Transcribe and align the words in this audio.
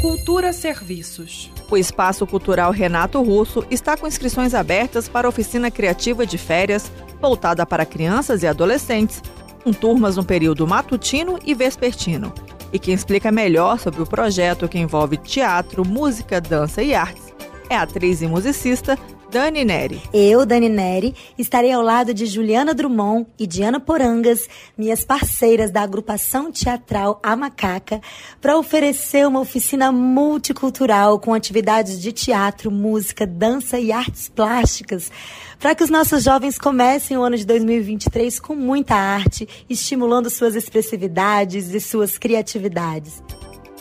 Cultura 0.00 0.52
Serviços. 0.52 1.50
O 1.68 1.76
Espaço 1.76 2.24
Cultural 2.24 2.70
Renato 2.70 3.20
Russo 3.20 3.66
está 3.68 3.96
com 3.96 4.06
inscrições 4.06 4.54
abertas 4.54 5.08
para 5.08 5.28
oficina 5.28 5.72
criativa 5.72 6.24
de 6.24 6.38
férias, 6.38 6.88
voltada 7.20 7.66
para 7.66 7.84
crianças 7.84 8.44
e 8.44 8.46
adolescentes, 8.46 9.20
com 9.64 9.72
turmas 9.72 10.16
no 10.16 10.24
período 10.24 10.68
matutino 10.68 11.36
e 11.44 11.52
vespertino. 11.52 12.32
E 12.72 12.78
quem 12.78 12.94
explica 12.94 13.32
melhor 13.32 13.80
sobre 13.80 14.00
o 14.00 14.06
projeto 14.06 14.68
que 14.68 14.78
envolve 14.78 15.16
teatro, 15.16 15.84
música, 15.84 16.40
dança 16.40 16.80
e 16.80 16.94
artes 16.94 17.34
é 17.68 17.74
a 17.74 17.82
atriz 17.82 18.22
e 18.22 18.28
musicista 18.28 18.96
Dani 19.30 19.62
Neri. 19.62 20.00
Eu, 20.10 20.46
Dani 20.46 20.70
Neri, 20.70 21.14
estarei 21.36 21.70
ao 21.70 21.82
lado 21.82 22.14
de 22.14 22.24
Juliana 22.24 22.72
Drummond 22.72 23.26
e 23.38 23.46
Diana 23.46 23.78
Porangas, 23.78 24.48
minhas 24.76 25.04
parceiras 25.04 25.70
da 25.70 25.82
agrupação 25.82 26.50
teatral 26.50 27.20
A 27.22 27.36
Macaca, 27.36 28.00
para 28.40 28.56
oferecer 28.56 29.26
uma 29.26 29.40
oficina 29.40 29.92
multicultural 29.92 31.20
com 31.20 31.34
atividades 31.34 32.00
de 32.00 32.10
teatro, 32.10 32.70
música, 32.70 33.26
dança 33.26 33.78
e 33.78 33.92
artes 33.92 34.30
plásticas, 34.30 35.12
para 35.58 35.74
que 35.74 35.84
os 35.84 35.90
nossos 35.90 36.24
jovens 36.24 36.58
comecem 36.58 37.18
o 37.18 37.22
ano 37.22 37.36
de 37.36 37.44
2023 37.44 38.40
com 38.40 38.54
muita 38.54 38.94
arte, 38.94 39.46
estimulando 39.68 40.30
suas 40.30 40.54
expressividades 40.54 41.74
e 41.74 41.80
suas 41.80 42.16
criatividades. 42.16 43.22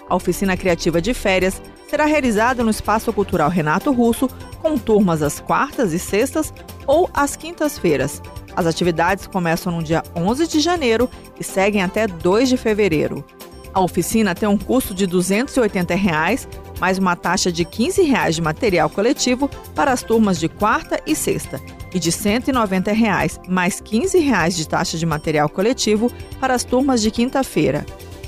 A 0.10 0.16
oficina 0.16 0.58
criativa 0.58 1.02
de 1.02 1.14
férias 1.14 1.62
será 1.90 2.06
realizada 2.06 2.64
no 2.64 2.70
Espaço 2.70 3.12
Cultural 3.14 3.50
Renato 3.50 3.92
Russo, 3.92 4.30
com 4.62 4.78
turmas 4.78 5.22
às 5.22 5.40
quartas 5.40 5.94
e 5.94 6.00
sextas 6.00 6.54
ou 6.86 7.10
às 7.14 7.36
quintas-feiras. 7.36 8.22
As 8.56 8.66
atividades 8.66 9.28
começam 9.28 9.72
no 9.72 9.84
dia 9.84 10.04
11 10.16 10.48
de 10.48 10.60
janeiro 10.60 11.10
e 11.40 11.44
seguem 11.44 11.84
até 11.84 12.08
2 12.08 12.50
de 12.50 12.58
fevereiro. 12.58 13.24
A 13.74 13.80
oficina 13.82 14.34
tem 14.34 14.50
um 14.50 14.58
custo 14.58 14.94
de 14.96 15.06
280 15.06 15.94
reais, 15.94 16.48
mais 16.80 16.98
uma 16.98 17.16
taxa 17.16 17.52
de 17.52 17.64
15 17.64 18.02
reais 18.02 18.36
de 18.36 18.42
material 18.42 18.90
coletivo 18.90 19.48
para 19.76 19.92
as 19.92 20.02
turmas 20.02 20.40
de 20.40 20.50
quarta 20.50 21.00
e 21.06 21.16
sexta, 21.16 21.62
e 21.94 22.00
de 22.00 22.12
190 22.12 22.92
reais, 22.92 23.40
mais 23.48 23.80
15 23.80 24.18
reais 24.18 24.56
de 24.56 24.68
taxa 24.68 24.98
de 24.98 25.06
material 25.06 25.48
coletivo 25.48 26.12
para 26.40 26.56
as 26.56 26.64
turmas 26.64 27.02
de 27.02 27.12
quinta-feira. 27.12 27.86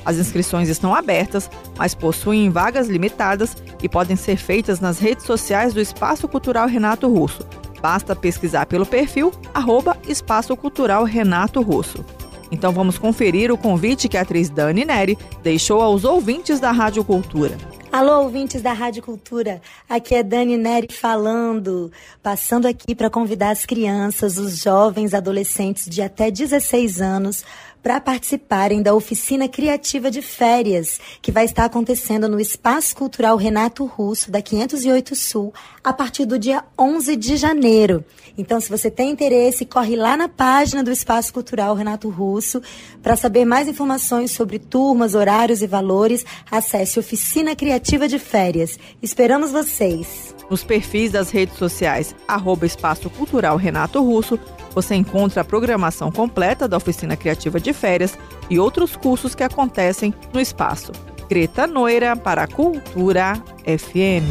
As 0.10 0.18
inscrições 0.18 0.70
estão 0.70 0.96
abertas, 0.96 1.48
mas 1.78 1.94
possuem 1.94 2.50
vagas 2.50 2.88
limitadas 2.88 3.56
e 3.80 3.88
podem 3.88 4.16
ser 4.16 4.38
feitas 4.38 4.80
nas 4.80 4.98
redes 4.98 5.24
sociais 5.24 5.72
do 5.72 5.80
Espaço 5.80 6.28
Cultural 6.28 6.68
Renato 6.68 7.08
Russo. 7.08 7.46
Basta 7.80 8.16
pesquisar 8.16 8.66
pelo 8.66 8.88
perfil 8.88 9.32
arroba 9.54 9.96
Espaço 10.08 10.58
Cultural 10.58 11.04
Renato 11.04 11.62
Russo. 11.62 12.04
Então 12.52 12.72
vamos 12.72 12.98
conferir 12.98 13.52
o 13.52 13.58
convite 13.58 14.10
que 14.10 14.18
a 14.18 14.22
atriz 14.22 14.50
Dani 14.50 14.84
Neri 14.84 15.16
deixou 15.44 15.80
aos 15.80 16.04
ouvintes 16.04 16.60
da 16.60 16.72
Rádio 16.72 17.04
Cultura. 17.04 17.56
Alô, 17.92 18.24
ouvintes 18.24 18.62
da 18.62 18.72
Rádio 18.72 19.02
Cultura, 19.02 19.62
aqui 19.88 20.14
é 20.14 20.22
Dani 20.22 20.58
Neri 20.58 20.94
falando, 20.94 21.92
passando 22.22 22.68
aqui 22.68 22.94
para 22.94 23.10
convidar 23.10 23.50
as 23.50 23.66
crianças, 23.66 24.38
os 24.38 24.60
jovens, 24.60 25.14
adolescentes 25.14 25.88
de 25.88 26.00
até 26.00 26.30
16 26.30 27.02
anos 27.02 27.44
para 27.82 28.00
participarem 28.00 28.82
da 28.82 28.94
oficina 28.94 29.48
criativa 29.48 30.12
de 30.12 30.22
férias, 30.22 31.00
que 31.22 31.32
vai 31.32 31.46
estar 31.46 31.66
acontecendo 31.66 32.28
no 32.28 32.40
Espaço 32.40 32.96
Cultural 32.96 33.38
Renato 33.38 33.86
Russo, 33.86 34.32
da 34.32 34.42
508 34.42 35.16
Sul, 35.16 35.54
a 35.84 35.94
partir 35.94 36.26
do 36.26 36.38
dia 36.38 36.64
11 36.78 37.16
de 37.16 37.38
janeiro. 37.38 38.04
Então, 38.38 38.60
se 38.60 38.70
você 38.70 38.90
tem 38.90 39.12
interesse, 39.12 39.66
corre 39.66 39.96
lá 39.96 40.16
na 40.16 40.30
página 40.30 40.84
do 40.84 40.92
Espaço 40.92 41.34
Cultural 41.34 41.76
Renato 41.76 42.10
Russo 42.10 42.62
para 43.02 43.16
saber 43.16 43.46
mais 43.46 43.68
informações 43.68 44.32
sobre 44.32 44.60
turmas, 44.60 45.16
horários 45.16 45.62
e 45.62 45.68
valores. 45.68 46.26
Acesse 46.50 47.00
Oficina 47.00 47.56
Criativa 47.56 48.08
de 48.08 48.18
Férias. 48.18 48.80
Esperamos 49.02 49.52
vocês! 49.52 50.36
Nos 50.50 50.64
perfis 50.64 51.12
das 51.12 51.30
redes 51.30 51.58
sociais, 51.58 52.16
arroba 52.28 52.66
Espaço 52.66 53.10
Cultural 53.10 53.56
Renato 53.56 54.02
Russo, 54.02 54.40
você 54.74 54.96
encontra 54.96 55.42
a 55.42 55.46
programação 55.46 56.12
completa 56.12 56.68
da 56.68 56.78
Oficina 56.78 57.16
Criativa 57.16 57.60
de 57.60 57.74
Férias 57.74 58.18
e 58.50 58.60
outros 58.60 58.96
cursos 58.96 59.36
que 59.36 59.44
acontecem 59.44 60.14
no 60.34 60.40
espaço. 60.40 60.92
Greta 61.30 61.68
Noira 61.68 62.16
para 62.16 62.48
Cultura 62.48 63.36
FM. 63.66 64.26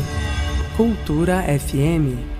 Cultura 0.76 1.42
FM 1.42 2.37